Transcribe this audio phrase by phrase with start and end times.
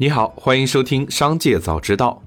[0.00, 2.22] 你好，欢迎收听《商界早知道》。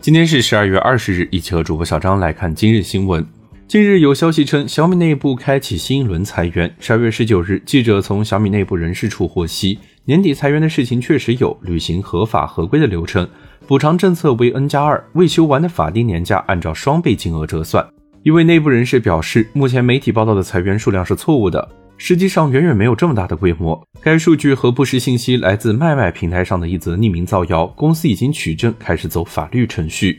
[0.00, 3.22] 今天是十二月二十日，一起和主播小张来看今日新闻。
[3.68, 6.74] 近日有消息称，小米内部开启新一轮裁员。
[6.80, 13.28] 十二月十九日，记者从小米内部人事处获悉，年底裁员的事情确实有，履行合法合规的流程，
[13.66, 17.86] 补偿政策为 N 加二，未休完的法定年假按照双倍金额折算。
[18.22, 21.68] 一位内部人士表示，目前媒体报道的裁员数量是错误的。
[22.02, 23.86] 实际上远远没有这么大的规模。
[24.00, 30.18] 该数据和不实信息来自卖卖平台上的一则匿名造谣，公司已经取证，开始走法律程序。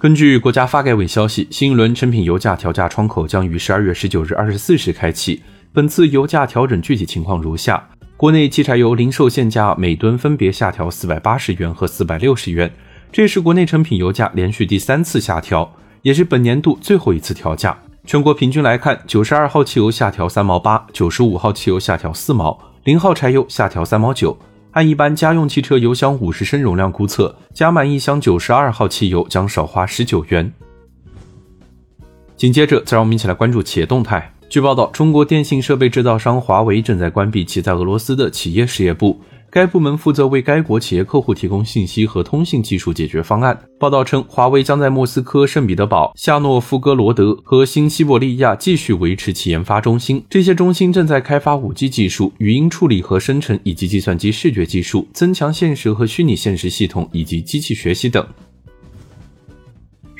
[0.00, 5.40] 根据国家发改委消息，新一轮成品油价调价窗口将于十二月十九日二十四时开启。
[5.72, 12.68] 本次油价调整具体情况如下：国内汽柴油零售限价每吨分别下调四百八十元和四百六十元，
[13.12, 15.72] 这是国内成品油价连续第三次下调，
[16.02, 17.78] 也是本年度最后一次调价。
[18.10, 24.36] 全国平均来看，九十二号汽油下调三毛八，九十五号汽油下调四毛，零号柴油下调三毛九。
[24.72, 30.52] 按一般家用汽车油箱五十升容量估测，加满一箱九十二号汽油将少花十九元。
[32.36, 34.34] 紧接着，再让我们一起来关注企业动态。
[34.48, 39.20] 据报道，中国电信设备制造商华为正在关闭其在俄罗斯的企业事业部。
[39.50, 43.58] 该部门负责为该国企业客户提供信息和通信技术解决方案。
[43.80, 50.22] 报道称，华为将在莫斯科、圣彼得堡、夏诺夫哥罗德和新西伯利亚继续维持其研发中心。
[50.30, 58.24] 这些中心正在开发 5G 技术、语音处理和生成，以及计算机视觉技术、增强现实和虚拟现实系统以及机器学习等。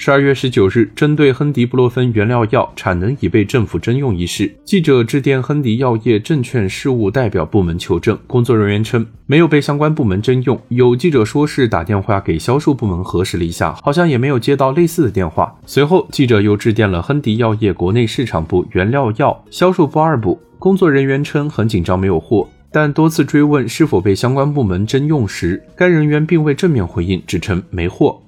[0.02, 10.58] 十二月十九日，针对亨迪布洛芬原料药产能已被政府征用一事，记者致电亨迪药业证券事务代表部门求证，工作人员称没有被相关部门征用。
[10.68, 15.54] 有记者说是打电话给销售部门核实了一下，好像也没有接到类似的电话。
[15.66, 28.18] 随后，记者又致电了亨迪药业国内市场部原料药销售部二部，工作人员称很紧张没有货，但多次追问是否被相关部门征用时，该人员并未正面回应，只称没货。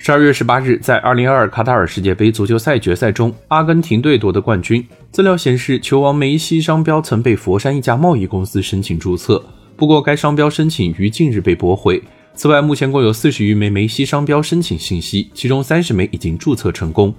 [0.00, 4.86] 十二月十八日，在二零二二卡塔尔世界杯足球赛决赛中，阿根廷队夺得冠军。
[5.10, 9.44] 资料显示，球王梅西商标曾被佛山一家贸易公司申请注册，
[9.76, 12.00] 不过该商标申请于近日被驳回。
[12.34, 17.12] 此外，目前共有四十余枚梅西商标申请信息，其中三十枚已经注册成功。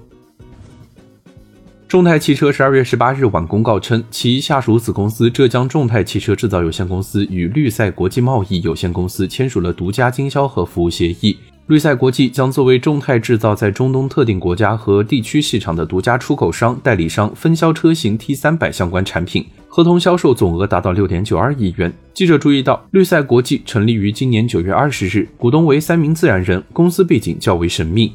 [1.86, 11.36] 众泰汽车十二月十八日晚公告称，其下属子公司浙江众泰汽车制造有限公司与绿赛国际贸易有限公司签署了独家经销和服务协议。
[11.70, 21.92] 绿赛国际将作为众泰制造在中东特定国家和地区市场的独家出口商、代理商，分销车型 T 三百相关产品，合同销售总额达到六点九二亿元。
[22.12, 28.12] 记者注意到，绿赛国际成立于今年九月二十日，股东为三名自然人，公司背景较为神秘。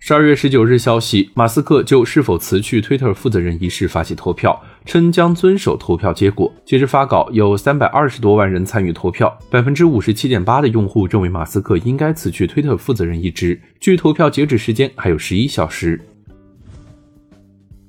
[0.00, 6.50] 十二月十九日，消息，马斯克就是否辞去推特负责人一事发起投票，称将遵守投票结果。
[6.64, 13.60] 截至发稿，有三百二十多万人参与投票，百分之五十七点八的用户认为马斯克应该辞去推特负责人一职。
[13.80, 16.00] 距投票截止时间还有十一小时。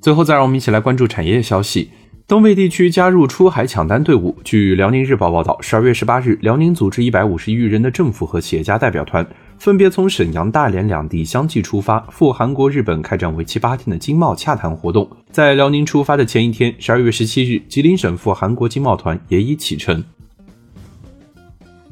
[0.02, 1.92] 最后，再让我们一起来关注产业消息。
[2.28, 4.36] 东北地区加入出海抢单队伍。
[4.44, 9.26] 据辽宁日报报道，十二月十八日，辽宁组织一百五十余人的政府和企业家代表团。
[9.60, 15.08] 分别从沈阳、大连两地相继出发，赴韩国、日本开展为期八天的经贸洽谈活动。
[15.32, 20.02] 在辽宁出发的前一天，十二月十七日，吉林省赴韩国经贸团也已启程。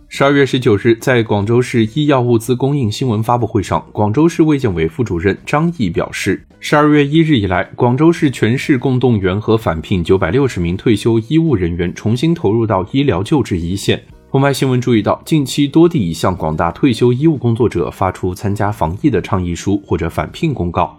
[0.08, 14.02] 十二月十九日，在广州市医药物资供应新闻发布会上，广州市卫健委副主任张毅表示，十二月一日以来，广州市全市共动员和返聘九百六十名退休医务人员，重新投入到医疗救治一线。
[14.38, 20.96] 澎湃新闻注意到，近期多地已向广大退休医务工作者发出参加防疫的倡议书或者返聘公告。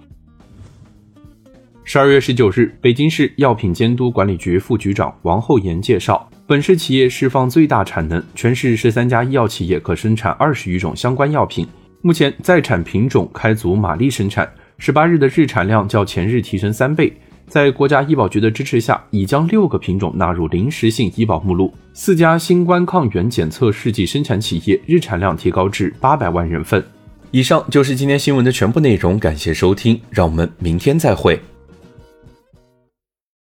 [1.84, 11.64] 十二月十九日，北京市药品监督管理局副局长王厚岩介绍，本市企业释放最大产能，全市十三家医药企业可生产二十余种相关药品，
[12.02, 14.52] 目前在产品种开足马力生产。
[14.78, 17.16] 十八日的日产量较前日提升三倍。
[17.48, 21.74] 在国家医保局的支持下，已将六个品种纳入临时性医保目录。
[21.92, 26.84] 四家新冠抗原检测试剂生产企业日产量提高至八百万人份。
[27.30, 31.38] 以上就是今天新闻的全部内容，感谢收听，让我们明天再会。